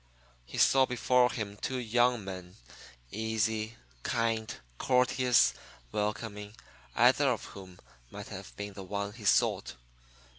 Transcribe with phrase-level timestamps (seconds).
[0.45, 2.55] He saw before him two young men,
[3.11, 5.53] easy, kind, courteous,
[5.91, 6.55] welcoming,
[6.95, 7.77] either of whom
[8.09, 9.75] might have been the one he sought.